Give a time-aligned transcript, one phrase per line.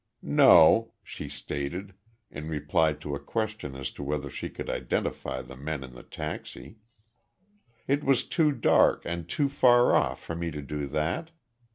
[0.23, 1.93] "No," she stated,
[2.31, 6.01] in reply to a question as to whether she could identify the men in the
[6.01, 6.77] taxi,
[7.87, 11.29] "it was too dark and too far off for me to do that.